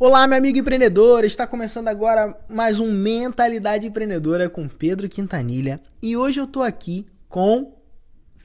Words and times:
Olá, 0.00 0.28
meu 0.28 0.38
amigo 0.38 0.56
empreendedor! 0.56 1.24
Está 1.24 1.44
começando 1.44 1.88
agora 1.88 2.38
mais 2.48 2.78
um 2.78 2.92
Mentalidade 2.92 3.84
Empreendedora 3.84 4.48
com 4.48 4.68
Pedro 4.68 5.08
Quintanilha 5.08 5.80
e 6.00 6.16
hoje 6.16 6.38
eu 6.38 6.46
tô 6.46 6.62
aqui 6.62 7.04
com 7.28 7.74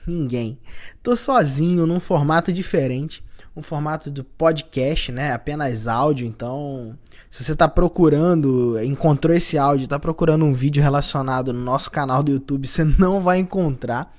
ninguém. 0.07 0.57
Tô 1.03 1.15
sozinho 1.15 1.85
num 1.85 1.99
formato 1.99 2.51
diferente, 2.51 3.23
um 3.55 3.61
formato 3.61 4.09
do 4.09 4.23
podcast, 4.23 5.11
né? 5.11 5.31
Apenas 5.31 5.87
áudio, 5.87 6.25
então 6.25 6.97
se 7.29 7.43
você 7.43 7.55
tá 7.55 7.67
procurando, 7.67 8.81
encontrou 8.83 9.35
esse 9.35 9.55
áudio, 9.55 9.87
tá 9.87 9.99
procurando 9.99 10.45
um 10.45 10.55
vídeo 10.55 10.81
relacionado 10.81 11.53
no 11.53 11.61
nosso 11.61 11.91
canal 11.91 12.23
do 12.23 12.31
YouTube, 12.31 12.67
você 12.67 12.83
não 12.83 13.21
vai 13.21 13.37
encontrar, 13.37 14.11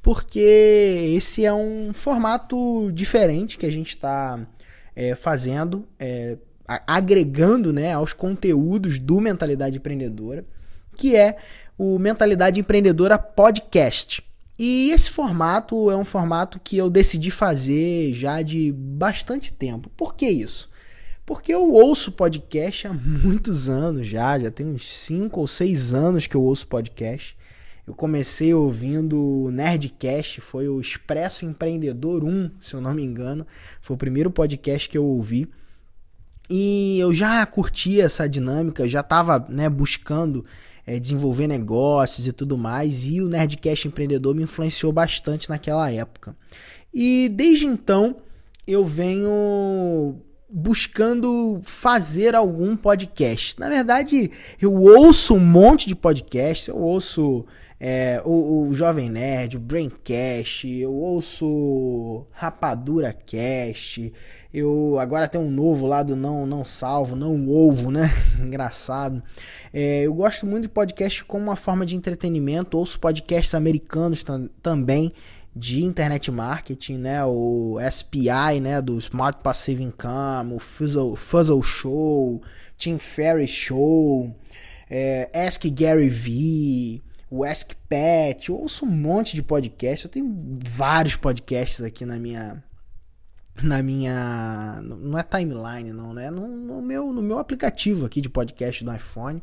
porque 0.00 1.12
esse 1.14 1.44
é 1.44 1.52
um 1.52 1.92
formato 1.92 2.90
diferente 2.90 3.58
que 3.58 3.66
a 3.66 3.70
gente 3.70 3.90
está 3.90 4.40
é, 4.96 5.14
fazendo. 5.14 5.86
É, 5.98 6.38
agregando 6.86 7.72
né, 7.72 7.92
aos 7.92 8.12
conteúdos 8.12 8.98
do 8.98 9.20
Mentalidade 9.20 9.78
Empreendedora, 9.78 10.44
que 10.94 11.16
é 11.16 11.36
o 11.76 11.98
Mentalidade 11.98 12.60
Empreendedora 12.60 13.18
Podcast. 13.18 14.22
E 14.58 14.90
esse 14.90 15.10
formato 15.10 15.90
é 15.90 15.96
um 15.96 16.04
formato 16.04 16.60
que 16.60 16.76
eu 16.76 16.90
decidi 16.90 17.30
fazer 17.30 18.12
já 18.14 18.42
de 18.42 18.70
bastante 18.72 19.52
tempo. 19.52 19.90
Por 19.96 20.14
que 20.14 20.28
isso? 20.28 20.70
Porque 21.24 21.54
eu 21.54 21.72
ouço 21.72 22.12
podcast 22.12 22.86
há 22.86 22.92
muitos 22.92 23.68
anos 23.68 24.06
já, 24.06 24.38
já 24.38 24.50
tem 24.50 24.66
uns 24.66 24.86
5 24.86 25.40
ou 25.40 25.46
6 25.46 25.94
anos 25.94 26.26
que 26.26 26.36
eu 26.36 26.42
ouço 26.42 26.66
podcast. 26.66 27.36
Eu 27.86 27.94
comecei 27.94 28.52
ouvindo 28.52 29.18
o 29.18 29.50
Nerdcast, 29.50 30.40
foi 30.40 30.68
o 30.68 30.80
Expresso 30.80 31.44
Empreendedor 31.44 32.22
1, 32.22 32.50
se 32.60 32.74
eu 32.74 32.80
não 32.80 32.92
me 32.92 33.02
engano. 33.02 33.46
Foi 33.80 33.94
o 33.94 33.98
primeiro 33.98 34.30
podcast 34.30 34.88
que 34.88 34.98
eu 34.98 35.04
ouvi. 35.04 35.48
E 36.50 36.98
eu 36.98 37.14
já 37.14 37.46
curtia 37.46 38.04
essa 38.04 38.28
dinâmica, 38.28 38.88
já 38.88 39.00
estava 39.00 39.46
né, 39.48 39.68
buscando 39.68 40.44
é, 40.84 40.98
desenvolver 40.98 41.46
negócios 41.46 42.26
e 42.26 42.32
tudo 42.32 42.58
mais, 42.58 43.06
e 43.06 43.20
o 43.20 43.28
Nerdcast 43.28 43.86
Empreendedor 43.86 44.34
me 44.34 44.42
influenciou 44.42 44.92
bastante 44.92 45.48
naquela 45.48 45.88
época. 45.92 46.36
E 46.92 47.28
desde 47.28 47.66
então 47.66 48.16
eu 48.66 48.84
venho 48.84 50.20
buscando 50.52 51.60
fazer 51.62 52.34
algum 52.34 52.76
podcast. 52.76 53.58
Na 53.60 53.68
verdade, 53.68 54.32
eu 54.60 54.74
ouço 54.74 55.34
um 55.34 55.40
monte 55.40 55.86
de 55.86 55.94
podcasts, 55.94 56.66
eu 56.66 56.76
ouço 56.76 57.46
é, 57.82 58.20
o, 58.26 58.68
o, 58.68 58.74
Jovem 58.74 59.08
Nerd, 59.08 59.56
o 59.56 59.60
Braincast, 59.60 60.68
eu 60.68 60.92
ouço 60.92 62.26
Rapadura 62.30 63.10
Cast, 63.10 64.12
eu 64.52 64.98
agora 64.98 65.26
tem 65.26 65.40
um 65.40 65.50
novo 65.50 65.86
lá 65.86 66.02
do 66.02 66.14
Não 66.14 66.44
Não 66.44 66.62
Salvo, 66.62 67.16
Não 67.16 67.48
Ovo, 67.48 67.90
né? 67.90 68.10
Engraçado. 68.38 69.22
É, 69.72 70.02
eu 70.02 70.12
gosto 70.12 70.44
muito 70.44 70.64
de 70.64 70.68
podcast 70.68 71.24
como 71.24 71.44
uma 71.44 71.56
forma 71.56 71.86
de 71.86 71.96
entretenimento, 71.96 72.76
ouço 72.76 73.00
podcasts 73.00 73.54
americanos 73.54 74.22
também 74.62 75.14
de 75.56 75.82
internet 75.82 76.30
marketing, 76.30 76.98
né? 76.98 77.24
O 77.24 77.78
SPI, 77.90 78.60
né? 78.60 78.82
Do 78.82 78.98
Smart 78.98 79.42
Passive 79.42 79.82
Income, 79.82 80.52
o 80.52 80.58
Fuzzle, 80.58 81.16
Fuzzle 81.16 81.62
Show, 81.62 82.42
Tim 82.76 82.98
Ferriss 82.98 83.50
Show, 83.50 84.36
é, 84.90 85.30
Ask 85.32 85.64
Gary 85.72 86.10
Vee 86.10 87.02
o 87.30 87.44
Ask 87.44 87.72
eu 88.48 88.56
ouço 88.56 88.84
um 88.84 88.88
monte 88.88 89.34
de 89.34 89.42
podcast, 89.42 90.04
eu 90.04 90.10
tenho 90.10 90.58
vários 90.68 91.14
podcasts 91.16 91.80
aqui 91.80 92.04
na 92.04 92.18
minha 92.18 92.62
na 93.62 93.82
minha 93.82 94.80
não 94.82 95.18
é 95.18 95.22
timeline 95.22 95.92
não, 95.92 96.14
né? 96.14 96.30
No, 96.30 96.48
no, 96.48 96.82
meu 96.82 97.12
no 97.12 97.22
meu 97.22 97.38
aplicativo 97.38 98.06
aqui 98.06 98.20
de 98.20 98.28
podcast 98.28 98.84
do 98.84 98.92
iPhone. 98.92 99.42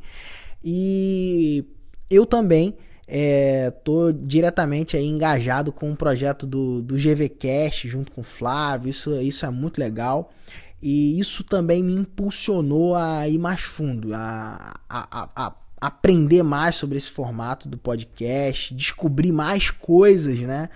E 0.64 1.66
eu 2.10 2.26
também 2.26 2.76
é, 3.08 3.72
tô 3.72 4.12
diretamente 4.12 4.98
aí 4.98 5.06
engajado 5.06 5.72
com 5.72 5.90
o 5.90 5.92
um 5.92 5.96
projeto 5.96 6.46
do, 6.46 6.82
do 6.82 6.96
GVCast 6.96 7.88
junto 7.88 8.12
com 8.12 8.22
o 8.22 8.24
Flávio, 8.24 8.90
isso, 8.90 9.16
isso 9.22 9.46
é 9.46 9.50
muito 9.50 9.78
legal. 9.78 10.34
E 10.82 11.20
isso 11.20 11.44
também 11.44 11.82
me 11.82 11.94
impulsionou 11.94 12.96
a 12.96 13.28
ir 13.28 13.38
mais 13.40 13.62
fundo, 13.62 14.14
a, 14.14 14.80
a, 14.88 15.24
a, 15.24 15.48
a 15.48 15.56
aprender 15.80 16.44
mais 16.44 16.76
sobre 16.76 16.98
esse 16.98 17.12
formato 17.12 17.70
do 17.70 17.78
podcast, 17.78 18.74
descobrir 18.74 19.32
mais 19.32 19.70
coisas, 19.70 20.40
né? 20.42 20.70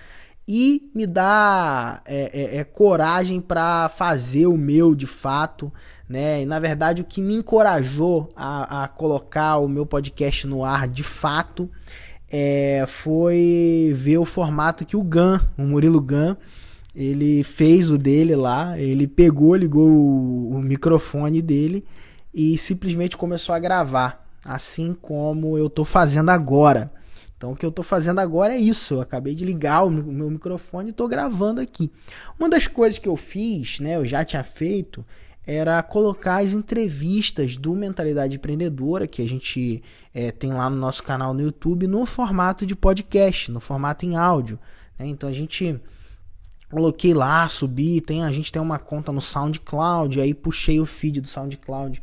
E 0.46 0.90
me 0.94 1.06
dá 1.06 2.02
é, 2.04 2.56
é, 2.56 2.56
é 2.58 2.64
coragem 2.64 3.40
para 3.40 3.88
fazer 3.88 4.46
o 4.46 4.56
meu 4.56 4.94
de 4.94 5.06
fato, 5.06 5.72
né? 6.08 6.42
E 6.42 6.46
na 6.46 6.58
verdade 6.58 7.02
o 7.02 7.04
que 7.04 7.20
me 7.20 7.34
encorajou 7.34 8.28
a, 8.36 8.84
a 8.84 8.88
colocar 8.88 9.58
o 9.58 9.68
meu 9.68 9.86
podcast 9.86 10.46
no 10.46 10.64
ar 10.64 10.88
de 10.88 11.02
fato 11.02 11.70
é, 12.30 12.84
foi 12.88 13.92
ver 13.96 14.18
o 14.18 14.24
formato 14.24 14.86
que 14.86 14.96
o 14.96 15.02
Gan, 15.02 15.40
o 15.58 15.62
Murilo 15.62 16.00
Gan, 16.00 16.36
ele 16.94 17.42
fez 17.44 17.90
o 17.90 17.98
dele 17.98 18.34
lá, 18.34 18.78
ele 18.78 19.06
pegou, 19.06 19.54
ligou 19.54 19.88
o, 19.88 20.56
o 20.56 20.62
microfone 20.62 21.42
dele 21.42 21.84
e 22.32 22.56
simplesmente 22.56 23.16
começou 23.16 23.54
a 23.54 23.58
gravar 23.58 24.21
assim 24.44 24.94
como 24.94 25.56
eu 25.56 25.66
estou 25.66 25.84
fazendo 25.84 26.30
agora. 26.30 26.92
Então 27.36 27.52
o 27.52 27.56
que 27.56 27.66
eu 27.66 27.70
estou 27.70 27.84
fazendo 27.84 28.20
agora 28.20 28.54
é 28.54 28.58
isso. 28.58 28.94
Eu 28.94 29.00
acabei 29.00 29.34
de 29.34 29.44
ligar 29.44 29.82
o 29.84 29.90
meu 29.90 30.30
microfone 30.30 30.88
e 30.88 30.90
estou 30.90 31.08
gravando 31.08 31.60
aqui. 31.60 31.90
Uma 32.38 32.48
das 32.48 32.66
coisas 32.66 32.98
que 32.98 33.08
eu 33.08 33.16
fiz, 33.16 33.80
né, 33.80 33.96
eu 33.96 34.06
já 34.06 34.24
tinha 34.24 34.44
feito, 34.44 35.04
era 35.44 35.82
colocar 35.82 36.36
as 36.36 36.52
entrevistas 36.52 37.56
do 37.56 37.74
Mentalidade 37.74 38.36
Empreendedora, 38.36 39.08
que 39.08 39.20
a 39.20 39.28
gente 39.28 39.82
é, 40.14 40.30
tem 40.30 40.52
lá 40.52 40.70
no 40.70 40.76
nosso 40.76 41.02
canal 41.02 41.34
no 41.34 41.40
YouTube, 41.40 41.88
no 41.88 42.06
formato 42.06 42.64
de 42.64 42.76
podcast, 42.76 43.50
no 43.50 43.58
formato 43.58 44.06
em 44.06 44.14
áudio. 44.16 44.58
Né? 44.96 45.06
Então 45.06 45.28
a 45.28 45.32
gente 45.32 45.80
coloquei 46.70 47.12
lá, 47.12 47.46
subi, 47.48 48.00
tem, 48.00 48.22
a 48.22 48.30
gente 48.30 48.52
tem 48.52 48.62
uma 48.62 48.78
conta 48.78 49.10
no 49.10 49.20
SoundCloud, 49.20 50.20
aí 50.20 50.32
puxei 50.32 50.78
o 50.78 50.86
feed 50.86 51.20
do 51.20 51.26
SoundCloud 51.26 52.00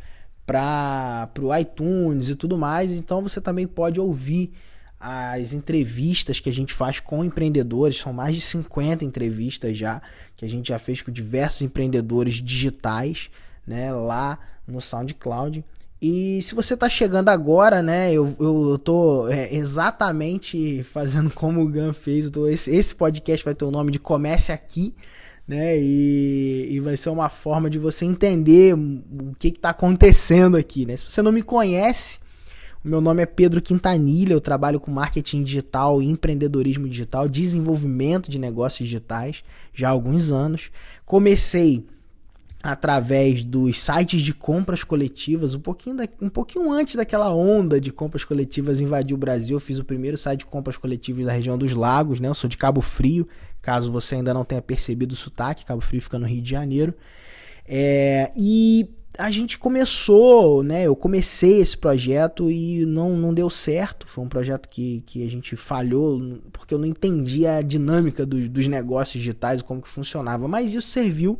para 0.49 1.29
o 1.39 1.55
iTunes 1.55 2.29
e 2.29 2.35
tudo 2.35 2.57
mais. 2.57 2.91
Então 2.93 3.21
você 3.21 3.39
também 3.39 3.67
pode 3.67 3.99
ouvir 3.99 4.51
as 4.99 5.53
entrevistas 5.53 6.39
que 6.39 6.49
a 6.49 6.53
gente 6.53 6.73
faz 6.73 6.99
com 6.99 7.23
empreendedores. 7.23 7.97
São 7.97 8.11
mais 8.11 8.33
de 8.33 8.41
50 8.41 9.05
entrevistas 9.05 9.77
já 9.77 10.01
que 10.35 10.43
a 10.43 10.49
gente 10.49 10.69
já 10.69 10.79
fez 10.79 11.03
com 11.03 11.11
diversos 11.11 11.61
empreendedores 11.61 12.35
digitais, 12.35 13.29
né, 13.67 13.93
lá 13.93 14.39
no 14.67 14.81
SoundCloud. 14.81 15.63
E 16.01 16.41
se 16.41 16.55
você 16.55 16.73
está 16.73 16.89
chegando 16.89 17.29
agora, 17.29 17.83
né, 17.83 18.11
eu, 18.11 18.35
eu, 18.39 18.79
tô 18.79 19.27
é, 19.27 19.53
exatamente 19.53 20.81
fazendo 20.83 21.29
como 21.29 21.61
o 21.61 21.69
Gun 21.69 21.93
fez. 21.93 22.27
Tô, 22.31 22.47
esse, 22.47 22.73
esse 22.75 22.95
podcast 22.95 23.45
vai 23.45 23.53
ter 23.53 23.65
o 23.65 23.71
nome 23.71 23.91
de 23.91 23.99
Comece 23.99 24.51
Aqui 24.51 24.95
né? 25.49 25.79
E, 25.79 26.67
e 26.69 26.79
vai 26.79 26.95
ser 26.95 27.09
uma 27.09 27.27
forma 27.27 27.71
de 27.71 27.79
você 27.79 28.05
entender 28.05 28.75
o 28.75 29.33
que 29.39 29.47
está 29.47 29.71
acontecendo 29.71 30.55
aqui, 30.55 30.85
né? 30.85 30.95
Se 30.95 31.09
você 31.09 31.23
não 31.23 31.31
me 31.31 31.41
conhece, 31.41 32.19
o 32.85 32.87
meu 32.87 33.01
nome 33.01 33.23
é 33.23 33.25
Pedro 33.25 33.59
Quintanilha, 33.59 34.33
eu 34.33 34.39
trabalho 34.39 34.79
com 34.79 34.91
marketing 34.91 35.43
digital, 35.43 36.03
empreendedorismo 36.03 36.87
digital, 36.87 37.27
desenvolvimento 37.27 38.29
de 38.29 38.37
negócios 38.37 38.87
digitais 38.87 39.43
já 39.73 39.87
há 39.87 39.91
alguns 39.91 40.29
anos. 40.29 40.69
Comecei 41.03 41.83
através 42.61 43.43
dos 43.43 43.79
sites 43.79 44.21
de 44.21 44.33
compras 44.33 44.83
coletivas, 44.83 45.55
um 45.55 45.59
pouquinho, 45.59 45.95
da, 45.95 46.07
um 46.21 46.29
pouquinho 46.29 46.71
antes 46.71 46.95
daquela 46.95 47.33
onda 47.33 47.79
de 47.79 47.91
compras 47.91 48.25
coletivas 48.25 48.81
invadir 48.81 49.15
o 49.15 49.17
Brasil. 49.17 49.55
Eu 49.55 49.61
fiz 49.61 49.79
o 49.79 49.83
primeiro 49.83 50.17
site 50.17 50.39
de 50.39 50.45
compras 50.45 50.77
coletivas 50.77 51.25
da 51.25 51.31
região 51.31 51.57
dos 51.57 51.73
Lagos, 51.73 52.19
né? 52.19 52.27
Eu 52.27 52.33
sou 52.33 52.49
de 52.49 52.57
Cabo 52.57 52.81
Frio, 52.81 53.27
caso 53.61 53.91
você 53.91 54.15
ainda 54.15 54.33
não 54.33 54.43
tenha 54.43 54.61
percebido 54.61 55.13
o 55.13 55.15
sotaque, 55.15 55.65
Cabo 55.65 55.81
Frio 55.81 56.01
fica 56.01 56.19
no 56.19 56.25
Rio 56.25 56.41
de 56.41 56.49
Janeiro. 56.49 56.93
É, 57.65 58.31
e 58.35 58.89
a 59.17 59.31
gente 59.31 59.57
começou, 59.57 60.61
né? 60.61 60.83
Eu 60.83 60.95
comecei 60.97 61.61
esse 61.61 61.77
projeto 61.77 62.51
e 62.51 62.85
não, 62.85 63.15
não 63.15 63.33
deu 63.33 63.49
certo. 63.49 64.05
Foi 64.05 64.23
um 64.23 64.29
projeto 64.29 64.67
que, 64.67 65.01
que 65.05 65.25
a 65.25 65.29
gente 65.29 65.55
falhou 65.55 66.39
porque 66.51 66.73
eu 66.73 66.77
não 66.77 66.85
entendia 66.85 67.55
a 67.55 67.61
dinâmica 67.61 68.25
do, 68.25 68.49
dos 68.49 68.67
negócios 68.67 69.21
digitais, 69.21 69.61
como 69.61 69.81
que 69.81 69.87
funcionava. 69.87 70.47
Mas 70.47 70.73
isso 70.73 70.87
serviu 70.87 71.39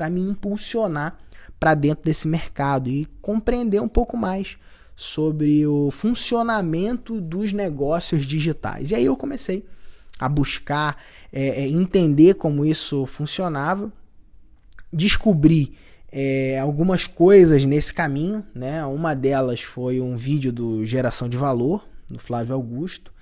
para 0.00 0.08
me 0.08 0.22
impulsionar 0.22 1.18
para 1.58 1.74
dentro 1.74 2.04
desse 2.04 2.26
mercado 2.26 2.88
e 2.88 3.04
compreender 3.20 3.82
um 3.82 3.88
pouco 3.88 4.16
mais 4.16 4.56
sobre 4.96 5.66
o 5.66 5.90
funcionamento 5.90 7.20
dos 7.20 7.52
negócios 7.52 8.24
digitais. 8.24 8.90
E 8.90 8.94
aí 8.94 9.04
eu 9.04 9.14
comecei 9.14 9.62
a 10.18 10.26
buscar 10.26 10.96
é, 11.30 11.64
é 11.64 11.68
entender 11.68 12.32
como 12.32 12.64
isso 12.64 13.04
funcionava, 13.04 13.92
descobri 14.90 15.74
é, 16.10 16.58
algumas 16.58 17.06
coisas 17.06 17.66
nesse 17.66 17.92
caminho, 17.92 18.42
né? 18.54 18.82
Uma 18.86 19.14
delas 19.14 19.60
foi 19.60 20.00
um 20.00 20.16
vídeo 20.16 20.50
do 20.50 20.82
Geração 20.86 21.28
de 21.28 21.36
Valor, 21.36 21.86
do 22.08 22.18
Flávio 22.18 22.54
Augusto, 22.54 23.12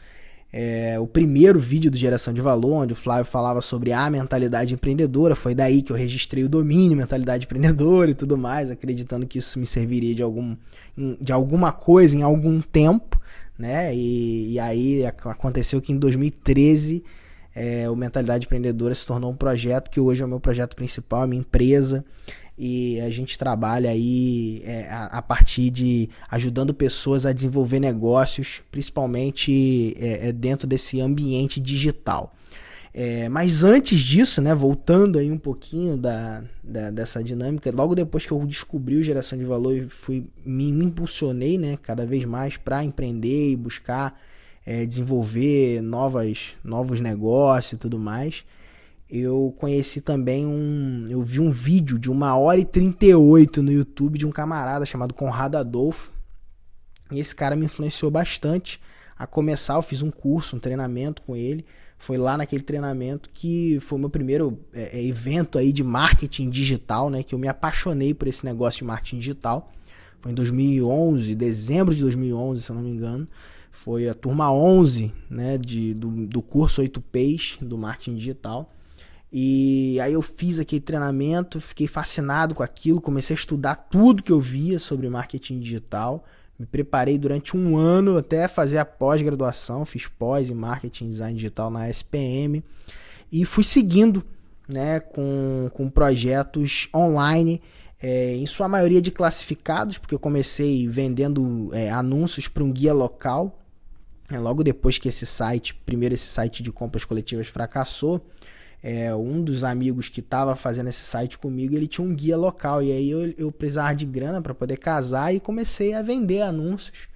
é, 0.53 0.99
o 0.99 1.07
primeiro 1.07 1.61
vídeo 1.61 1.91
do 1.91 1.99
Geração 1.99 2.33
de 2.33 2.41
Valor, 2.41 2.85
onde 2.85 2.93
o 2.95 2.97
Flávio 2.97 3.25
falava 3.25 3.61
sobre 3.61 3.93
a 3.93 4.09
mentalidade 4.09 4.73
empreendedora. 4.73 5.35
Foi 5.35 5.55
daí 5.55 5.83
que 5.83 5.93
eu 5.93 5.97
registrei 5.97 6.43
o 6.43 6.49
domínio 6.49 6.97
mentalidade 6.97 7.45
empreendedora 7.45 8.11
e 8.11 8.15
tudo 8.15 8.37
mais, 8.37 8.71
acreditando 8.71 9.27
que 9.27 9.39
isso 9.39 9.59
me 9.59 9.67
serviria 9.67 10.15
de, 10.15 10.23
algum, 10.23 10.57
de 11.21 11.33
alguma 11.33 11.71
coisa 11.71 12.17
em 12.17 12.23
algum 12.23 12.61
tempo. 12.61 13.21
Né? 13.59 13.95
E, 13.95 14.53
e 14.53 14.59
aí 14.61 15.05
aconteceu 15.05 15.81
que 15.81 15.93
em 15.93 15.99
2013 15.99 17.05
é, 17.55 17.91
o 17.91 17.97
Mentalidade 17.97 18.47
Empreendedora 18.47 18.95
se 18.95 19.05
tornou 19.05 19.33
um 19.33 19.37
projeto 19.37 19.91
que 19.91 19.99
hoje 19.99 20.23
é 20.23 20.25
o 20.25 20.29
meu 20.29 20.39
projeto 20.39 20.77
principal, 20.77 21.23
a 21.23 21.27
minha 21.27 21.41
empresa 21.41 22.05
e 22.59 23.01
a 23.01 23.09
gente 23.09 23.39
trabalha 23.39 23.91
aí 23.91 24.61
é, 24.65 24.89
a, 24.91 25.05
a, 25.05 25.23
partir 25.23 25.71
de 25.71 26.11
ajudando 26.29 26.75
pessoas 26.75 27.25
a 27.25 27.33
desenvolver 27.33 27.79
negócios, 27.79 28.63
principalmente 28.71 29.95
é, 29.97 30.29
é 30.29 30.33
dentro 30.33 30.67
desse 30.67 31.01
ambiente 31.01 31.61
digital. 31.61 32.35
É, 32.93 33.29
mas 33.29 33.63
antes 33.63 34.01
disso, 34.01 34.43
né, 34.43 34.53
voltando 34.55 35.19
aí 35.19 35.31
um 35.31 35.39
pouquinho 35.39 35.97
da, 35.97 36.43
da, 36.65 36.91
dessa 36.91 37.23
dinâmica, 37.23 37.71
logo 37.73 37.95
depois 37.95 38.27
que 38.27 38.33
eu 38.33 38.45
descobri 38.45 38.97
o 38.97 39.03
geração 39.05 39.39
de 39.39 39.45
valor 39.45 39.77
e 39.77 39.87
fui 39.87 40.27
me, 40.45 40.73
me 40.73 40.87
impulsionei, 40.87 41.57
né, 41.57 41.79
cada 41.81 42.05
vez 42.05 42.25
mais 42.25 42.57
para 42.57 42.83
empreender 42.83 43.53
e 43.53 43.57
buscar 43.57 44.21
é, 44.67 44.85
desenvolver 44.85 45.81
novas, 45.81 46.55
novos 46.65 46.99
negócios 46.99 47.75
e 47.75 47.77
tudo 47.77 48.01
mais 48.01 48.43
eu 49.11 49.55
conheci 49.59 50.03
também 50.03 50.47
um. 50.47 51.07
Eu 51.09 51.23
vi 51.23 51.41
um 51.41 51.51
vídeo 51.51 51.99
de 51.99 52.11
uma 52.11 52.37
hora 52.37 52.61
e 52.61 52.65
38 52.65 53.63
no 53.63 53.73
YouTube 53.73 54.19
de 54.19 54.27
um 54.27 54.31
camarada 54.31 54.85
chamado 54.85 55.15
Conrado 55.15 55.57
Adolfo. 55.57 56.13
E 57.11 57.19
esse 57.19 57.35
cara 57.35 57.57
me 57.57 57.65
influenciou 57.65 58.11
bastante 58.11 58.79
a 59.19 59.27
começar. 59.27 59.75
Eu 59.75 59.83
fiz 59.83 60.03
um 60.03 60.11
curso, 60.11 60.57
um 60.57 60.59
treinamento 60.59 61.23
com 61.23 61.35
ele. 61.35 61.65
Foi 61.97 62.19
lá 62.19 62.37
naquele 62.37 62.63
treinamento 62.63 63.31
que 63.33 63.79
foi 63.81 63.97
o 63.97 64.01
meu 64.01 64.11
primeiro 64.11 64.61
é, 64.75 64.99
é 64.99 65.05
evento 65.05 65.59
aí 65.59 65.73
de 65.73 65.83
marketing 65.83 66.51
digital, 66.51 67.09
né? 67.09 67.23
Que 67.23 67.35
eu 67.35 67.39
me 67.39 67.49
apaixonei 67.49 68.13
por 68.13 68.29
esse 68.29 68.45
negócio 68.45 68.81
de 68.81 68.85
marketing 68.85 69.19
digital. 69.19 69.73
Foi 70.21 70.33
em 70.33 70.35
2011, 70.35 71.35
dezembro 71.35 71.95
de 71.95 72.03
2011, 72.03 72.63
se 72.63 72.71
eu 72.71 72.77
não 72.77 72.83
me 72.83 72.91
engano. 72.91 73.27
Foi 73.71 74.07
a 74.07 74.15
turma 74.15 74.53
11, 74.53 75.13
né? 75.31 75.57
De, 75.57 75.95
do, 75.95 76.27
do 76.27 76.43
curso 76.43 76.83
8Ps 76.83 77.65
do 77.65 77.79
marketing 77.79 78.17
digital. 78.17 78.71
E 79.33 80.01
aí 80.01 80.15
eu 80.15 80.23
fiz 80.23 80.59
aquele 80.59 80.81
treinamento, 80.81 81.61
fiquei 81.61 81.87
fascinado 81.87 82.55
com 82.55 82.63
aquilo, 82.63 83.01
comecei 83.01 83.35
a 83.35 83.39
estudar 83.39 83.75
tudo 83.75 84.23
que 84.23 84.33
eu 84.33 84.41
via 84.41 84.79
sobre 84.79 85.09
marketing 85.09 85.61
digital. 85.61 86.25
Me 86.59 86.67
preparei 86.67 87.19
durante 87.19 87.57
um 87.57 87.77
ano 87.77 88.17
até 88.17 88.49
fazer 88.49 88.79
a 88.79 88.85
pós-graduação, 88.85 89.85
fiz 89.85 90.07
pós 90.07 90.51
em 90.51 90.55
marketing 90.55 91.11
design 91.11 91.35
digital 91.35 91.71
na 91.71 91.89
SPM 91.89 92.65
e 93.31 93.45
fui 93.45 93.63
seguindo 93.63 94.25
né, 94.67 95.01
com, 95.01 95.71
com 95.73 95.89
projetos 95.89 96.89
online, 96.95 97.63
é, 98.01 98.35
em 98.37 98.47
sua 98.47 98.69
maioria 98.69 99.01
de 99.01 99.11
classificados, 99.11 99.99
porque 99.99 100.15
eu 100.15 100.19
comecei 100.19 100.89
vendendo 100.89 101.71
é, 101.73 101.91
anúncios 101.91 102.49
para 102.49 102.63
um 102.63 102.73
guia 102.73 102.93
local. 102.93 103.59
É, 104.31 104.39
logo 104.39 104.63
depois 104.63 104.99
que 104.99 105.09
esse 105.09 105.25
site, 105.25 105.75
primeiro 105.87 106.15
esse 106.15 106.27
site 106.27 106.63
de 106.63 106.71
compras 106.71 107.05
coletivas 107.05 107.49
fracassou, 107.49 108.21
é, 108.83 109.15
um 109.15 109.43
dos 109.43 109.65
amigos 109.65 110.09
que 110.09 110.21
estava 110.21 110.55
fazendo 110.55 110.89
esse 110.89 111.05
site 111.05 111.37
comigo, 111.37 111.75
ele 111.75 111.89
tinha 111.89 112.07
um 112.07 112.15
guia 112.15 112.37
local. 112.37 112.83
E 112.83 112.93
aí 112.93 113.11
eu, 113.11 113.35
eu 113.37 113.53
precisava 113.53 113.95
de 113.95 114.07
grana 114.07 114.41
para 114.41 114.55
poder 114.55 114.77
casar 114.77 115.35
e 115.35 115.41
comecei 115.41 115.95
a 115.95 116.03
vender 116.03 116.43
anúncios 116.43 117.09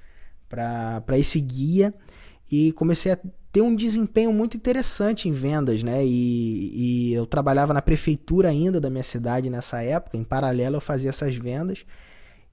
para 0.49 1.19
esse 1.19 1.41
guia. 1.41 1.95
E 2.51 2.73
comecei 2.73 3.13
a 3.13 3.19
ter 3.53 3.61
um 3.61 3.77
desempenho 3.77 4.33
muito 4.33 4.57
interessante 4.57 5.29
em 5.29 5.33
vendas, 5.33 5.83
né? 5.83 6.05
E, 6.05 7.11
e 7.11 7.15
eu 7.15 7.27
trabalhava 7.27 7.73
na 7.73 7.83
prefeitura 7.83 8.49
ainda 8.49 8.81
da 8.81 8.91
minha 8.91 9.05
cidade 9.05 9.49
nessa 9.49 9.83
época. 9.83 10.17
Em 10.17 10.25
paralelo 10.25 10.77
eu 10.77 10.81
fazia 10.81 11.11
essas 11.11 11.37
vendas. 11.37 11.85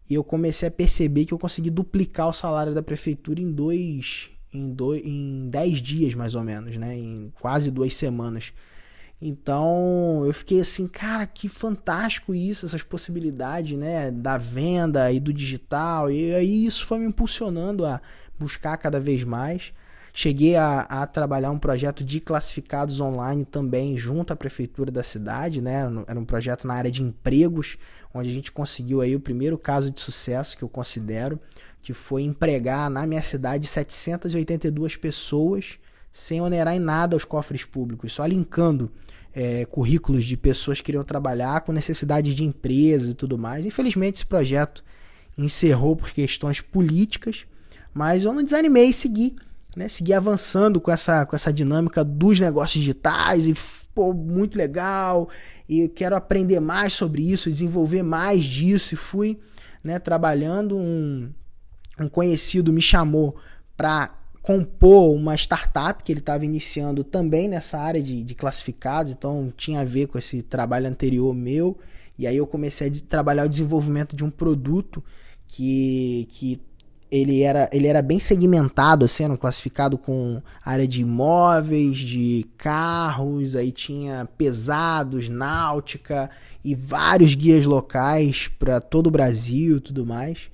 E 0.09 0.13
eu 0.13 0.23
comecei 0.23 0.67
a 0.67 0.71
perceber 0.71 1.25
que 1.25 1.33
eu 1.33 1.39
consegui 1.39 1.69
duplicar 1.69 2.27
o 2.27 2.33
salário 2.33 2.73
da 2.73 2.81
prefeitura 2.81 3.39
em 3.39 3.51
dois, 3.51 4.29
em 4.53 4.69
dois, 4.73 5.01
em 5.05 5.47
dez 5.49 5.81
dias 5.81 6.15
mais 6.15 6.35
ou 6.35 6.43
menos, 6.43 6.77
né? 6.77 6.97
Em 6.97 7.31
quase 7.39 7.71
duas 7.71 7.95
semanas. 7.95 8.53
Então 9.21 10.23
eu 10.25 10.33
fiquei 10.33 10.61
assim, 10.61 10.87
cara, 10.87 11.27
que 11.27 11.49
fantástico 11.49 12.33
isso, 12.33 12.65
essas 12.65 12.83
possibilidades, 12.83 13.77
né, 13.77 14.11
da 14.11 14.37
venda 14.37 15.11
e 15.11 15.19
do 15.19 15.33
digital. 15.33 16.09
E 16.09 16.33
aí 16.33 16.65
isso 16.65 16.85
foi 16.85 16.99
me 16.99 17.05
impulsionando 17.05 17.85
a 17.85 18.01
buscar 18.37 18.77
cada 18.77 18.99
vez 18.99 19.23
mais. 19.23 19.73
Cheguei 20.13 20.55
a, 20.55 20.81
a 20.81 21.05
trabalhar 21.05 21.51
um 21.51 21.59
projeto 21.59 22.03
de 22.03 22.19
classificados 22.19 22.99
online 22.99 23.45
também 23.45 23.97
junto 23.97 24.33
à 24.33 24.35
prefeitura 24.35 24.91
da 24.91 25.03
cidade, 25.03 25.61
né? 25.61 25.81
Era 26.07 26.19
um 26.19 26.25
projeto 26.25 26.65
na 26.65 26.73
área 26.73 26.89
de 26.89 27.03
empregos, 27.03 27.77
onde 28.13 28.29
a 28.29 28.33
gente 28.33 28.51
conseguiu 28.51 29.01
aí 29.01 29.15
o 29.15 29.19
primeiro 29.19 29.57
caso 29.57 29.91
de 29.91 30.01
sucesso 30.01 30.57
que 30.57 30.63
eu 30.63 30.69
considero, 30.69 31.39
que 31.81 31.93
foi 31.93 32.23
empregar 32.23 32.89
na 32.89 33.05
minha 33.05 33.21
cidade 33.21 33.67
782 33.67 34.95
pessoas 34.95 35.77
sem 36.11 36.41
onerar 36.41 36.75
em 36.75 36.79
nada 36.79 37.15
os 37.15 37.23
cofres 37.23 37.63
públicos, 37.63 38.13
só 38.13 38.25
linkando 38.25 38.91
é, 39.33 39.65
currículos 39.65 40.25
de 40.25 40.35
pessoas 40.35 40.79
que 40.79 40.85
queriam 40.85 41.03
trabalhar 41.03 41.61
com 41.61 41.71
necessidade 41.71 42.33
de 42.33 42.43
empresas 42.43 43.09
e 43.09 43.13
tudo 43.13 43.37
mais. 43.37 43.65
Infelizmente, 43.65 44.15
esse 44.15 44.25
projeto 44.25 44.83
encerrou 45.37 45.95
por 45.95 46.09
questões 46.09 46.61
políticas, 46.61 47.45
mas 47.93 48.25
eu 48.25 48.33
não 48.33 48.43
desanimei 48.43 48.89
e 48.89 48.93
segui, 48.93 49.35
né? 49.75 49.87
Segui 49.87 50.13
avançando 50.13 50.81
com 50.81 50.91
essa, 50.91 51.25
com 51.25 51.35
essa 51.35 51.53
dinâmica 51.53 52.03
dos 52.03 52.39
negócios 52.39 52.81
digitais 52.81 53.47
e 53.47 53.55
pô, 53.93 54.13
muito 54.13 54.57
legal. 54.57 55.29
E 55.67 55.87
quero 55.89 56.15
aprender 56.15 56.59
mais 56.59 56.93
sobre 56.93 57.21
isso, 57.29 57.51
desenvolver 57.51 58.03
mais 58.03 58.43
disso. 58.43 58.93
E 58.95 58.97
fui 58.97 59.39
né, 59.83 59.99
trabalhando. 59.99 60.75
Um, 60.75 61.31
um 61.99 62.07
conhecido 62.07 62.71
me 62.71 62.81
chamou 62.81 63.37
para 63.75 64.18
compor 64.41 65.13
uma 65.15 65.35
startup 65.35 66.03
que 66.03 66.11
ele 66.11 66.19
estava 66.19 66.45
iniciando 66.45 67.03
também 67.03 67.47
nessa 67.47 67.77
área 67.77 68.01
de, 68.01 68.23
de, 68.23 68.35
classificados, 68.35 69.11
então 69.11 69.53
tinha 69.55 69.81
a 69.81 69.85
ver 69.85 70.07
com 70.07 70.17
esse 70.17 70.41
trabalho 70.41 70.87
anterior 70.87 71.33
meu. 71.33 71.77
E 72.17 72.27
aí 72.27 72.37
eu 72.37 72.47
comecei 72.47 72.89
a 72.89 72.91
trabalhar 73.07 73.45
o 73.45 73.49
desenvolvimento 73.49 74.15
de 74.15 74.23
um 74.23 74.29
produto 74.29 75.03
que, 75.47 76.27
que 76.29 76.61
ele, 77.11 77.41
era, 77.41 77.69
ele 77.73 77.87
era 77.87 78.01
bem 78.01 78.19
segmentado, 78.19 79.05
assim, 79.05 79.25
um 79.25 79.37
classificado 79.37 79.97
com 79.97 80.41
área 80.63 80.87
de 80.87 81.01
imóveis, 81.01 81.97
de 81.97 82.45
carros, 82.57 83.55
aí 83.55 83.71
tinha 83.71 84.27
pesados, 84.37 85.27
náutica 85.27 86.29
e 86.63 86.75
vários 86.75 87.35
guias 87.35 87.65
locais 87.65 88.49
para 88.59 88.79
todo 88.79 89.07
o 89.07 89.11
Brasil 89.11 89.77
e 89.77 89.81
tudo 89.81 90.05
mais. 90.05 90.49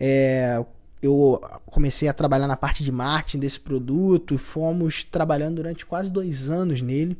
É, 0.00 0.64
eu 1.02 1.42
comecei 1.66 2.08
a 2.08 2.12
trabalhar 2.12 2.46
na 2.46 2.56
parte 2.56 2.84
de 2.84 2.92
marketing 2.92 3.40
desse 3.40 3.58
produto 3.58 4.34
e 4.34 4.38
fomos 4.38 5.02
trabalhando 5.02 5.56
durante 5.56 5.84
quase 5.84 6.10
dois 6.10 6.48
anos 6.48 6.80
nele. 6.80 7.18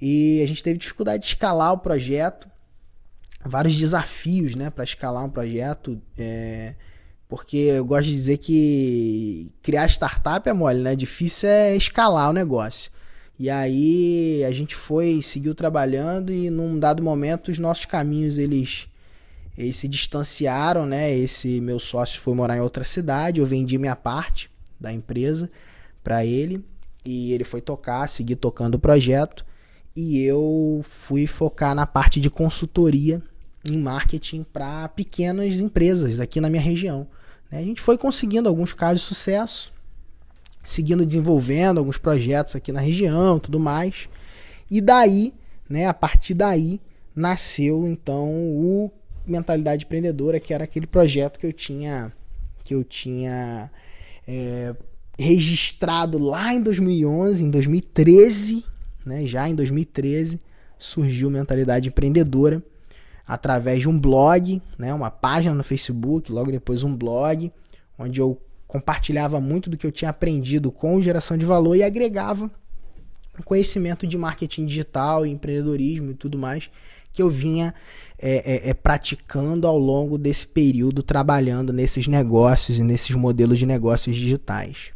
E 0.00 0.42
a 0.42 0.48
gente 0.48 0.62
teve 0.62 0.78
dificuldade 0.78 1.22
de 1.22 1.28
escalar 1.28 1.72
o 1.72 1.78
projeto, 1.78 2.48
vários 3.44 3.76
desafios 3.76 4.56
né, 4.56 4.70
para 4.70 4.82
escalar 4.82 5.24
um 5.24 5.30
projeto. 5.30 6.02
É, 6.18 6.74
porque 7.28 7.56
eu 7.56 7.84
gosto 7.84 8.06
de 8.06 8.14
dizer 8.14 8.38
que 8.38 9.52
criar 9.62 9.86
startup 9.86 10.48
é 10.48 10.52
mole, 10.52 10.80
né? 10.80 10.94
Difícil 10.94 11.48
é 11.48 11.76
escalar 11.76 12.30
o 12.30 12.32
negócio. 12.32 12.90
E 13.38 13.50
aí 13.50 14.44
a 14.44 14.50
gente 14.50 14.74
foi, 14.74 15.20
seguiu 15.22 15.54
trabalhando 15.54 16.32
e 16.32 16.50
num 16.50 16.78
dado 16.78 17.02
momento 17.02 17.50
os 17.50 17.58
nossos 17.58 17.84
caminhos 17.84 18.38
eles 18.38 18.88
eles 19.56 19.76
se 19.76 19.88
distanciaram, 19.88 20.84
né? 20.84 21.12
Esse 21.14 21.60
meu 21.60 21.78
sócio 21.78 22.20
foi 22.20 22.34
morar 22.34 22.56
em 22.56 22.60
outra 22.60 22.84
cidade, 22.84 23.40
eu 23.40 23.46
vendi 23.46 23.78
minha 23.78 23.96
parte 23.96 24.50
da 24.78 24.92
empresa 24.92 25.50
para 26.04 26.24
ele 26.24 26.64
e 27.04 27.32
ele 27.32 27.44
foi 27.44 27.60
tocar, 27.60 28.08
seguir 28.08 28.36
tocando 28.36 28.74
o 28.74 28.78
projeto 28.78 29.44
e 29.94 30.20
eu 30.20 30.84
fui 30.88 31.26
focar 31.26 31.74
na 31.74 31.86
parte 31.86 32.20
de 32.20 32.28
consultoria 32.28 33.22
em 33.64 33.78
marketing 33.78 34.44
para 34.44 34.88
pequenas 34.88 35.58
empresas 35.58 36.20
aqui 36.20 36.40
na 36.40 36.50
minha 36.50 36.62
região. 36.62 37.06
Né? 37.50 37.58
A 37.58 37.62
gente 37.62 37.80
foi 37.80 37.96
conseguindo 37.96 38.48
alguns 38.48 38.72
casos 38.72 39.00
de 39.00 39.08
sucesso, 39.08 39.72
seguindo 40.62 41.06
desenvolvendo 41.06 41.78
alguns 41.78 41.96
projetos 41.96 42.54
aqui 42.54 42.70
na 42.72 42.80
região, 42.80 43.38
tudo 43.38 43.58
mais. 43.58 44.08
E 44.70 44.80
daí, 44.80 45.32
né, 45.68 45.86
a 45.86 45.94
partir 45.94 46.34
daí 46.34 46.80
nasceu 47.14 47.86
então 47.88 48.28
o 48.28 48.92
mentalidade 49.26 49.84
empreendedora, 49.84 50.40
que 50.40 50.54
era 50.54 50.64
aquele 50.64 50.86
projeto 50.86 51.38
que 51.38 51.46
eu 51.46 51.52
tinha 51.52 52.12
que 52.62 52.74
eu 52.74 52.82
tinha 52.82 53.70
é, 54.26 54.74
registrado 55.18 56.18
lá 56.18 56.52
em 56.52 56.60
2011, 56.60 57.44
em 57.44 57.50
2013, 57.50 58.64
né? 59.04 59.24
Já 59.24 59.48
em 59.48 59.54
2013 59.54 60.40
surgiu 60.78 61.30
mentalidade 61.30 61.88
empreendedora 61.88 62.62
através 63.26 63.80
de 63.80 63.88
um 63.88 63.98
blog, 63.98 64.60
né? 64.76 64.92
Uma 64.92 65.10
página 65.10 65.54
no 65.54 65.62
Facebook, 65.62 66.30
logo 66.32 66.50
depois 66.50 66.82
um 66.82 66.94
blog, 66.94 67.52
onde 67.98 68.20
eu 68.20 68.40
compartilhava 68.66 69.40
muito 69.40 69.70
do 69.70 69.76
que 69.76 69.86
eu 69.86 69.92
tinha 69.92 70.10
aprendido 70.10 70.72
com 70.72 71.00
geração 71.00 71.36
de 71.36 71.46
valor 71.46 71.76
e 71.76 71.82
agregava 71.82 72.50
conhecimento 73.44 74.06
de 74.06 74.16
marketing 74.16 74.66
digital, 74.66 75.26
empreendedorismo 75.26 76.10
e 76.10 76.14
tudo 76.14 76.38
mais 76.38 76.70
que 77.16 77.22
eu 77.22 77.30
vinha 77.30 77.74
é, 78.18 78.68
é, 78.68 78.70
é, 78.70 78.74
praticando 78.74 79.66
ao 79.66 79.78
longo 79.78 80.18
desse 80.18 80.46
período 80.46 81.02
trabalhando 81.02 81.72
nesses 81.72 82.06
negócios 82.06 82.78
e 82.78 82.82
nesses 82.82 83.16
modelos 83.16 83.58
de 83.58 83.64
negócios 83.64 84.14
digitais. 84.14 84.90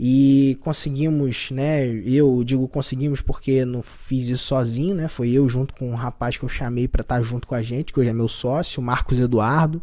E 0.00 0.58
conseguimos, 0.62 1.50
né? 1.50 1.86
Eu 1.86 2.42
digo 2.42 2.66
conseguimos 2.66 3.20
porque 3.20 3.64
não 3.66 3.82
fiz 3.82 4.28
isso 4.28 4.44
sozinho, 4.44 4.94
né? 4.94 5.08
Foi 5.08 5.30
eu 5.30 5.46
junto 5.48 5.74
com 5.74 5.90
um 5.90 5.94
rapaz 5.94 6.38
que 6.38 6.42
eu 6.42 6.48
chamei 6.48 6.88
para 6.88 7.02
estar 7.02 7.16
tá 7.16 7.22
junto 7.22 7.46
com 7.46 7.54
a 7.54 7.62
gente, 7.62 7.92
que 7.92 8.00
hoje 8.00 8.08
é 8.08 8.14
meu 8.14 8.28
sócio, 8.28 8.82
Marcos 8.82 9.18
Eduardo. 9.18 9.82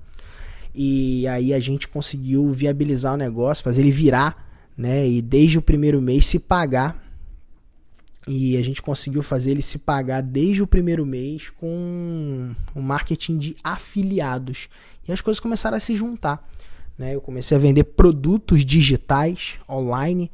E 0.74 1.28
aí 1.28 1.54
a 1.54 1.60
gente 1.60 1.88
conseguiu 1.88 2.52
viabilizar 2.52 3.14
o 3.14 3.18
negócio, 3.18 3.64
fazer 3.64 3.82
ele 3.82 3.92
virar, 3.92 4.48
né? 4.76 5.08
E 5.08 5.22
desde 5.22 5.60
o 5.60 5.62
primeiro 5.62 6.02
mês 6.02 6.26
se 6.26 6.40
pagar 6.40 7.09
e 8.30 8.56
a 8.58 8.62
gente 8.62 8.80
conseguiu 8.80 9.24
fazer 9.24 9.50
ele 9.50 9.62
se 9.64 9.80
pagar 9.80 10.22
desde 10.22 10.62
o 10.62 10.68
primeiro 10.68 11.04
mês 11.04 11.50
com 11.50 12.52
o 12.76 12.80
marketing 12.80 13.40
de 13.40 13.56
afiliados. 13.64 14.70
E 15.08 15.12
as 15.12 15.20
coisas 15.20 15.40
começaram 15.40 15.76
a 15.76 15.80
se 15.80 15.96
juntar. 15.96 16.48
Né? 16.96 17.16
Eu 17.16 17.22
comecei 17.22 17.58
a 17.58 17.60
vender 17.60 17.86
produtos 17.86 18.64
digitais 18.64 19.56
online, 19.68 20.30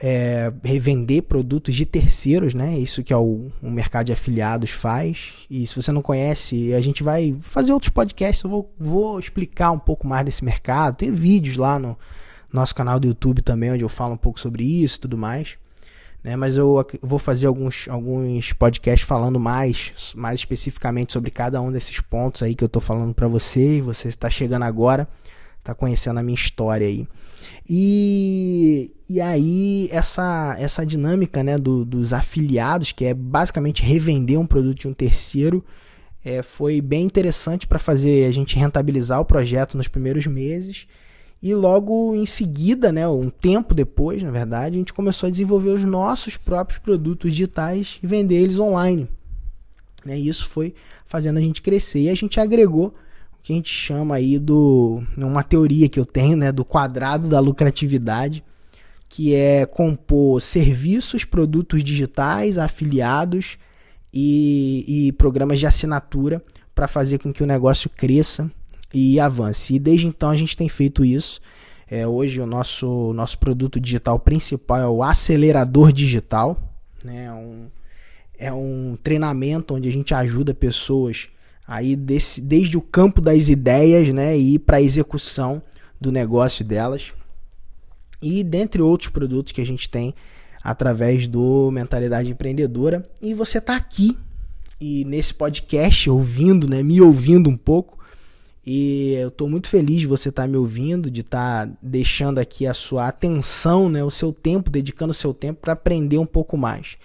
é, 0.00 0.52
revender 0.62 1.24
produtos 1.24 1.74
de 1.74 1.84
terceiros, 1.84 2.54
né? 2.54 2.78
Isso 2.78 3.02
que 3.02 3.12
é 3.12 3.16
o, 3.16 3.50
o, 3.60 3.70
mercado 3.70 4.06
de 4.06 4.12
afiliados 4.12 4.70
faz. 4.70 5.32
E 5.50 5.66
se 5.66 5.74
você 5.74 5.90
não 5.90 6.02
conhece, 6.02 6.74
a 6.74 6.80
gente 6.80 7.02
vai 7.02 7.36
fazer 7.40 7.72
outros 7.72 7.90
podcasts. 7.90 8.44
Eu 8.44 8.50
vou, 8.50 8.74
vou 8.78 9.18
explicar 9.18 9.72
um 9.72 9.80
pouco 9.80 10.06
mais 10.06 10.24
desse 10.24 10.44
mercado. 10.44 10.98
Tem 10.98 11.10
vídeos 11.10 11.56
lá 11.56 11.76
no 11.76 11.98
nosso 12.52 12.72
canal 12.72 13.00
do 13.00 13.08
YouTube 13.08 13.42
também, 13.42 13.72
onde 13.72 13.82
eu 13.82 13.88
falo 13.88 14.14
um 14.14 14.18
pouco 14.18 14.38
sobre 14.38 14.62
isso 14.62 14.98
e 14.98 15.00
tudo 15.00 15.18
mais 15.18 15.58
né? 16.26 16.34
Mas 16.34 16.56
eu 16.56 16.84
vou 17.00 17.20
fazer 17.20 17.46
alguns, 17.46 17.86
alguns 17.88 18.52
podcasts 18.52 19.06
falando 19.06 19.38
mais, 19.38 20.12
mais 20.16 20.40
especificamente 20.40 21.12
sobre 21.12 21.30
cada 21.30 21.60
um 21.60 21.70
desses 21.70 22.00
pontos 22.00 22.42
aí 22.42 22.56
que 22.56 22.64
eu 22.64 22.68
tô 22.68 22.80
falando 22.80 23.14
para 23.14 23.28
você. 23.28 23.78
E 23.78 23.80
você 23.80 24.08
está 24.08 24.28
chegando 24.28 24.64
agora, 24.64 25.08
está 25.60 25.72
conhecendo 25.72 26.18
a 26.18 26.24
minha 26.24 26.34
história 26.34 26.84
aí. 26.84 27.06
E, 27.70 28.92
e 29.08 29.20
aí, 29.20 29.88
essa, 29.92 30.56
essa 30.58 30.84
dinâmica 30.84 31.44
né, 31.44 31.56
do, 31.56 31.84
dos 31.84 32.12
afiliados, 32.12 32.90
que 32.90 33.04
é 33.04 33.14
basicamente 33.14 33.84
revender 33.84 34.36
um 34.36 34.46
produto 34.48 34.80
de 34.80 34.88
um 34.88 34.94
terceiro, 34.94 35.64
é, 36.24 36.42
foi 36.42 36.80
bem 36.80 37.04
interessante 37.04 37.68
para 37.68 37.78
fazer 37.78 38.26
a 38.26 38.32
gente 38.32 38.56
rentabilizar 38.56 39.20
o 39.20 39.24
projeto 39.24 39.76
nos 39.76 39.86
primeiros 39.86 40.26
meses 40.26 40.88
e 41.42 41.54
logo 41.54 42.14
em 42.14 42.24
seguida, 42.24 42.90
né, 42.90 43.06
um 43.06 43.28
tempo 43.28 43.74
depois, 43.74 44.22
na 44.22 44.30
verdade, 44.30 44.76
a 44.76 44.78
gente 44.78 44.92
começou 44.92 45.26
a 45.26 45.30
desenvolver 45.30 45.70
os 45.70 45.84
nossos 45.84 46.36
próprios 46.36 46.78
produtos 46.78 47.32
digitais 47.32 47.98
e 48.02 48.06
vender 48.06 48.36
eles 48.36 48.58
online. 48.58 49.06
Né, 50.04 50.18
e 50.18 50.28
isso 50.28 50.48
foi 50.48 50.74
fazendo 51.04 51.38
a 51.38 51.42
gente 51.42 51.60
crescer. 51.60 52.02
E 52.02 52.08
a 52.08 52.14
gente 52.14 52.40
agregou 52.40 52.88
o 52.88 53.42
que 53.42 53.52
a 53.52 53.56
gente 53.56 53.68
chama 53.68 54.16
aí 54.16 54.38
do. 54.38 55.02
uma 55.16 55.42
teoria 55.42 55.88
que 55.88 56.00
eu 56.00 56.06
tenho, 56.06 56.36
né, 56.36 56.50
do 56.50 56.64
quadrado 56.64 57.28
da 57.28 57.38
lucratividade, 57.38 58.42
que 59.08 59.34
é 59.34 59.66
compor 59.66 60.40
serviços, 60.40 61.24
produtos 61.24 61.84
digitais, 61.84 62.56
afiliados 62.56 63.58
e, 64.12 65.08
e 65.08 65.12
programas 65.12 65.58
de 65.58 65.66
assinatura 65.66 66.42
para 66.74 66.88
fazer 66.88 67.18
com 67.18 67.32
que 67.32 67.42
o 67.42 67.46
negócio 67.46 67.90
cresça 67.90 68.50
e 68.92 69.18
avance. 69.20 69.74
E 69.74 69.78
desde 69.78 70.06
então 70.06 70.30
a 70.30 70.36
gente 70.36 70.56
tem 70.56 70.68
feito 70.68 71.04
isso. 71.04 71.40
É, 71.88 72.06
hoje 72.06 72.40
o 72.40 72.46
nosso, 72.46 73.12
nosso 73.12 73.38
produto 73.38 73.78
digital 73.78 74.18
principal 74.18 74.78
é 74.78 74.88
o 74.88 75.02
acelerador 75.02 75.92
digital. 75.92 76.60
Né? 77.04 77.24
É, 77.24 77.32
um, 77.32 77.66
é 78.38 78.52
um 78.52 78.98
treinamento 79.02 79.74
onde 79.74 79.88
a 79.88 79.92
gente 79.92 80.14
ajuda 80.14 80.52
pessoas 80.52 81.28
aí 81.66 81.96
desse, 81.96 82.40
desde 82.40 82.76
o 82.76 82.82
campo 82.82 83.20
das 83.20 83.48
ideias 83.48 84.12
né? 84.12 84.36
e 84.36 84.58
para 84.58 84.78
a 84.78 84.82
execução 84.82 85.62
do 86.00 86.10
negócio 86.10 86.64
delas. 86.64 87.12
E 88.20 88.42
dentre 88.42 88.82
outros 88.82 89.10
produtos 89.10 89.52
que 89.52 89.60
a 89.60 89.66
gente 89.66 89.88
tem 89.88 90.14
através 90.66 91.28
do 91.28 91.70
Mentalidade 91.70 92.28
Empreendedora. 92.28 93.08
E 93.22 93.34
você 93.34 93.58
está 93.58 93.76
aqui 93.76 94.18
e 94.80 95.04
nesse 95.04 95.32
podcast 95.32 96.10
ouvindo, 96.10 96.68
né, 96.68 96.82
me 96.82 97.00
ouvindo 97.00 97.48
um 97.48 97.56
pouco, 97.56 97.98
e 98.66 99.14
eu 99.14 99.28
estou 99.28 99.48
muito 99.48 99.68
feliz 99.68 100.00
de 100.00 100.08
você 100.08 100.28
estar 100.28 100.42
tá 100.42 100.48
me 100.48 100.56
ouvindo, 100.56 101.08
de 101.08 101.20
estar 101.20 101.68
tá 101.68 101.72
deixando 101.80 102.40
aqui 102.40 102.66
a 102.66 102.74
sua 102.74 103.06
atenção, 103.06 103.88
né, 103.88 104.02
o 104.02 104.10
seu 104.10 104.32
tempo, 104.32 104.68
dedicando 104.68 105.12
o 105.12 105.14
seu 105.14 105.32
tempo 105.32 105.60
para 105.60 105.74
aprender 105.74 106.18
um 106.18 106.26
pouco 106.26 106.56
mais. 106.56 106.96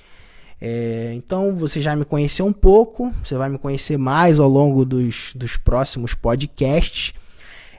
É, 0.59 1.11
então 1.13 1.55
você 1.55 1.79
já 1.79 1.95
me 1.95 2.03
conheceu 2.03 2.47
um 2.47 2.53
pouco, 2.53 3.13
você 3.23 3.35
vai 3.35 3.47
me 3.47 3.59
conhecer 3.59 3.97
mais 3.97 4.39
ao 4.39 4.49
longo 4.49 4.83
dos, 4.83 5.33
dos 5.35 5.55
próximos 5.55 6.15
podcasts. 6.15 7.13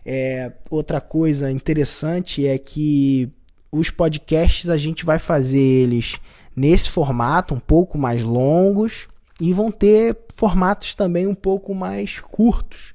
É, 0.06 0.52
outra 0.70 1.00
coisa 1.00 1.50
interessante 1.50 2.46
é 2.46 2.58
que 2.58 3.32
os 3.72 3.90
podcasts 3.90 4.70
a 4.70 4.76
gente 4.76 5.04
vai 5.04 5.18
fazer 5.18 5.58
eles 5.58 6.20
nesse 6.54 6.88
formato, 6.88 7.52
um 7.52 7.60
pouco 7.60 7.98
mais 7.98 8.22
longos, 8.22 9.08
e 9.40 9.52
vão 9.52 9.72
ter 9.72 10.16
formatos 10.36 10.94
também 10.94 11.26
um 11.26 11.34
pouco 11.34 11.74
mais 11.74 12.20
curtos 12.20 12.91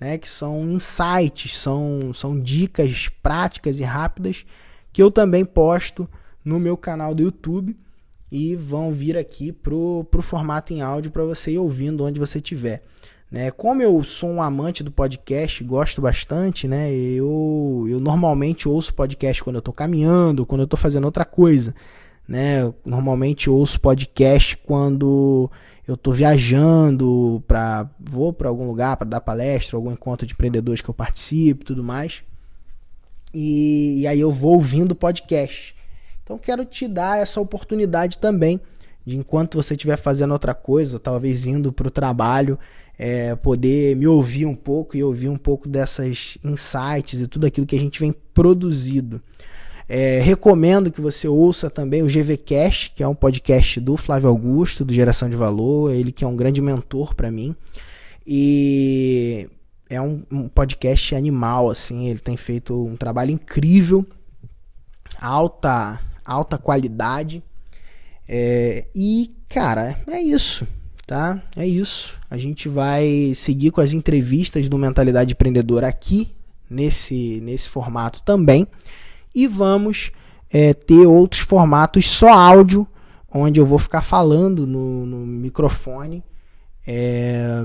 né, 0.00 0.16
que 0.16 0.28
são 0.28 0.70
insights, 0.70 1.56
são, 1.58 2.12
são 2.14 2.40
dicas 2.40 3.08
práticas 3.22 3.78
e 3.78 3.84
rápidas 3.84 4.46
que 4.92 5.02
eu 5.02 5.10
também 5.10 5.44
posto 5.44 6.08
no 6.44 6.58
meu 6.58 6.76
canal 6.76 7.14
do 7.14 7.22
YouTube 7.22 7.76
e 8.32 8.56
vão 8.56 8.90
vir 8.90 9.16
aqui 9.16 9.52
pro, 9.52 10.06
pro 10.10 10.22
formato 10.22 10.72
em 10.72 10.80
áudio 10.80 11.10
para 11.10 11.24
você 11.24 11.52
ir 11.52 11.58
ouvindo 11.58 12.04
onde 12.04 12.18
você 12.18 12.38
estiver. 12.38 12.82
Né? 13.30 13.50
Como 13.50 13.82
eu 13.82 14.02
sou 14.02 14.30
um 14.30 14.42
amante 14.42 14.82
do 14.82 14.90
podcast, 14.90 15.62
gosto 15.62 16.00
bastante, 16.02 16.66
né? 16.66 16.92
Eu, 16.92 17.86
eu 17.88 18.00
normalmente 18.00 18.68
ouço 18.68 18.92
podcast 18.92 19.44
quando 19.44 19.56
eu 19.56 19.60
estou 19.60 19.74
caminhando, 19.74 20.44
quando 20.44 20.62
eu 20.62 20.64
estou 20.64 20.78
fazendo 20.78 21.04
outra 21.04 21.24
coisa, 21.24 21.72
né? 22.26 22.72
Normalmente 22.84 23.48
ouço 23.48 23.80
podcast 23.80 24.56
quando 24.56 25.48
eu 25.90 25.96
tô 25.96 26.12
viajando 26.12 27.42
para 27.46 27.88
vou 27.98 28.32
para 28.32 28.48
algum 28.48 28.66
lugar 28.66 28.96
para 28.96 29.08
dar 29.08 29.20
palestra, 29.20 29.76
algum 29.76 29.92
encontro 29.92 30.26
de 30.26 30.32
empreendedores 30.32 30.80
que 30.80 30.88
eu 30.88 30.94
participo, 30.94 31.64
tudo 31.64 31.82
mais. 31.82 32.22
E, 33.34 34.00
e 34.00 34.06
aí 34.06 34.20
eu 34.20 34.30
vou 34.30 34.54
ouvindo 34.54 34.94
podcast. 34.94 35.74
Então 36.22 36.38
quero 36.38 36.64
te 36.64 36.86
dar 36.86 37.18
essa 37.18 37.40
oportunidade 37.40 38.18
também 38.18 38.60
de 39.04 39.16
enquanto 39.16 39.56
você 39.56 39.74
estiver 39.74 39.96
fazendo 39.96 40.32
outra 40.32 40.54
coisa, 40.54 40.98
talvez 40.98 41.46
indo 41.46 41.72
para 41.72 41.88
o 41.88 41.90
trabalho, 41.90 42.58
é, 42.98 43.34
poder 43.34 43.96
me 43.96 44.06
ouvir 44.06 44.46
um 44.46 44.54
pouco 44.54 44.96
e 44.96 45.02
ouvir 45.02 45.28
um 45.28 45.38
pouco 45.38 45.68
dessas 45.68 46.36
insights 46.44 47.20
e 47.20 47.26
tudo 47.26 47.46
aquilo 47.46 47.66
que 47.66 47.76
a 47.76 47.80
gente 47.80 47.98
vem 47.98 48.14
produzido. 48.34 49.22
É, 49.92 50.20
recomendo 50.20 50.92
que 50.92 51.00
você 51.00 51.26
ouça 51.26 51.68
também 51.68 52.00
o 52.00 52.06
GVCast, 52.06 52.92
que 52.94 53.02
é 53.02 53.08
um 53.08 53.14
podcast 53.14 53.80
do 53.80 53.96
Flávio 53.96 54.28
Augusto, 54.28 54.84
do 54.84 54.94
Geração 54.94 55.28
de 55.28 55.34
Valor, 55.34 55.92
ele 55.92 56.12
que 56.12 56.22
é 56.22 56.28
um 56.28 56.36
grande 56.36 56.62
mentor 56.62 57.12
para 57.12 57.28
mim. 57.28 57.56
E 58.24 59.48
é 59.88 60.00
um, 60.00 60.22
um, 60.30 60.48
podcast 60.48 61.12
animal, 61.16 61.68
assim, 61.68 62.06
ele 62.06 62.20
tem 62.20 62.36
feito 62.36 62.86
um 62.86 62.94
trabalho 62.94 63.32
incrível, 63.32 64.06
alta, 65.20 65.98
alta 66.24 66.56
qualidade. 66.56 67.42
É, 68.28 68.84
e, 68.94 69.34
cara, 69.48 70.00
é 70.06 70.22
isso, 70.22 70.68
tá? 71.04 71.42
É 71.56 71.66
isso. 71.66 72.16
A 72.30 72.38
gente 72.38 72.68
vai 72.68 73.32
seguir 73.34 73.72
com 73.72 73.80
as 73.80 73.92
entrevistas 73.92 74.68
do 74.68 74.78
Mentalidade 74.78 75.32
Empreendedora 75.32 75.88
aqui, 75.88 76.30
nesse, 76.70 77.40
nesse 77.40 77.68
formato 77.68 78.22
também 78.22 78.68
e 79.34 79.46
vamos 79.46 80.10
é, 80.50 80.74
ter 80.74 81.06
outros 81.06 81.40
formatos 81.40 82.08
só 82.10 82.32
áudio, 82.32 82.86
onde 83.32 83.60
eu 83.60 83.66
vou 83.66 83.78
ficar 83.78 84.02
falando 84.02 84.66
no, 84.66 85.06
no 85.06 85.18
microfone 85.26 86.24
é, 86.86 87.62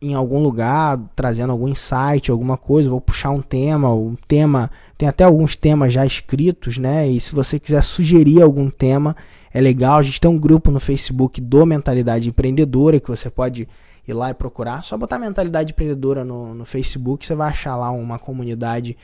em 0.00 0.14
algum 0.14 0.40
lugar, 0.40 0.98
trazendo 1.16 1.50
algum 1.50 1.68
insight, 1.68 2.30
alguma 2.30 2.56
coisa. 2.56 2.90
Vou 2.90 3.00
puxar 3.00 3.30
um 3.30 3.40
tema, 3.40 3.92
um 3.92 4.14
tema 4.14 4.70
tem 4.96 5.08
até 5.08 5.24
alguns 5.24 5.56
temas 5.56 5.92
já 5.92 6.04
escritos, 6.04 6.78
né? 6.78 7.08
E 7.08 7.20
se 7.20 7.34
você 7.34 7.58
quiser 7.58 7.82
sugerir 7.82 8.42
algum 8.42 8.70
tema, 8.70 9.16
é 9.52 9.60
legal. 9.60 9.98
A 9.98 10.02
gente 10.02 10.20
tem 10.20 10.30
um 10.30 10.38
grupo 10.38 10.70
no 10.70 10.80
Facebook 10.80 11.40
do 11.40 11.64
Mentalidade 11.64 12.28
Empreendedora 12.28 13.00
que 13.00 13.08
você 13.08 13.30
pode 13.30 13.68
ir 14.06 14.12
lá 14.12 14.30
e 14.30 14.34
procurar. 14.34 14.82
Só 14.82 14.96
botar 14.96 15.18
Mentalidade 15.18 15.72
Empreendedora 15.72 16.24
no, 16.24 16.54
no 16.54 16.64
Facebook, 16.64 17.26
você 17.26 17.34
vai 17.34 17.50
achar 17.50 17.76
lá 17.76 17.90
uma 17.90 18.18
comunidade 18.18 18.96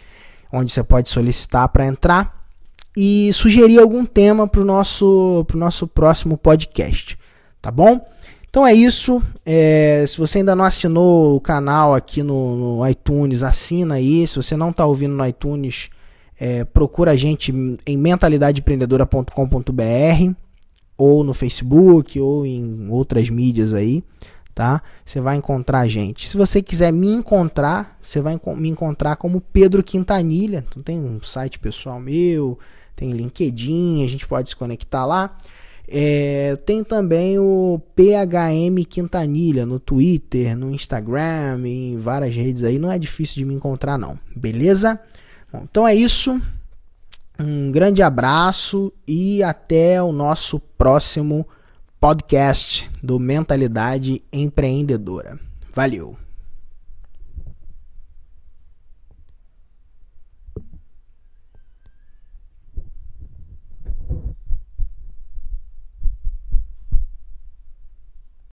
onde 0.55 0.73
você 0.73 0.83
pode 0.83 1.11
solicitar 1.11 1.69
para 1.69 1.87
entrar 1.87 2.43
e 2.97 3.33
sugerir 3.33 3.81
algum 3.81 4.07
tema 4.07 4.47
para 4.47 4.61
o 4.61 4.65
nosso, 4.65 5.45
pro 5.49 5.59
nosso 5.59 5.87
próximo 5.87 6.39
podcast, 6.39 7.19
tá 7.61 7.71
bom? 7.71 8.01
Então 8.49 8.65
é 8.65 8.73
isso. 8.73 9.21
É, 9.45 10.05
se 10.07 10.17
você 10.17 10.39
ainda 10.39 10.55
não 10.55 10.65
assinou 10.65 11.35
o 11.35 11.41
canal 11.41 11.93
aqui 11.93 12.23
no, 12.23 12.79
no 12.79 12.89
iTunes, 12.89 13.43
assina 13.43 13.97
aí. 13.97 14.25
Se 14.29 14.37
você 14.37 14.57
não 14.57 14.71
está 14.71 14.87
ouvindo 14.87 15.13
no 15.13 15.27
iTunes, 15.27 15.91
é, 16.39 16.65
procura 16.65 17.11
a 17.11 17.17
gente 17.17 17.53
em 17.85 17.97
mentalidadeempreendedora.com.br 17.97 20.35
ou 20.97 21.25
no 21.25 21.35
Facebook 21.35 22.21
ou 22.21 22.47
em 22.47 22.89
outras 22.91 23.29
mídias 23.29 23.75
aí, 23.75 24.05
tá? 24.55 24.83
Você 25.05 25.21
vai 25.21 25.37
encontrar 25.37 25.81
a 25.81 25.89
gente. 25.89 26.29
Se 26.29 26.37
você 26.37 26.63
quiser 26.63 26.93
me 26.93 27.09
encontrar, 27.09 27.99
você 28.01 28.21
vai 28.21 28.41
me 28.57 28.69
encontrar 28.69 29.17
como 29.17 29.41
Pedro 29.41 29.83
Quintanilha. 29.83 30.65
Então 30.69 30.83
tem 30.83 30.99
um 30.99 31.21
site 31.21 31.59
pessoal 31.59 31.99
meu, 31.99 32.59
tem 32.95 33.11
LinkedIn, 33.11 34.05
a 34.05 34.09
gente 34.09 34.27
pode 34.27 34.51
se 34.51 34.57
conectar 34.57 35.05
lá. 35.05 35.37
É, 35.87 36.57
tem 36.65 36.83
também 36.83 37.39
o 37.39 37.79
PHM 37.95 38.87
Quintanilha 38.89 39.67
no 39.67 39.79
Twitter, 39.79 40.57
no 40.57 40.71
Instagram, 40.71 41.61
em 41.67 41.99
várias 41.99 42.35
redes 42.35 42.63
aí. 42.63 42.79
Não 42.79 42.91
é 42.91 42.99
difícil 42.99 43.37
de 43.37 43.45
me 43.45 43.55
encontrar, 43.55 43.99
não. 43.99 44.19
Beleza? 44.35 44.99
Bom, 45.53 45.63
então 45.71 45.87
é 45.87 45.95
isso. 45.95 46.41
Um 47.39 47.73
grande 47.73 48.01
abraço 48.03 48.93
e 49.07 49.43
até 49.43 50.01
o 50.01 50.13
nosso 50.13 50.61
próximo 50.61 51.47
podcast 52.05 52.87
do 53.03 53.19
Mentalidade 53.19 54.23
Empreendedora. 54.31 55.41
Valeu! 55.75 56.24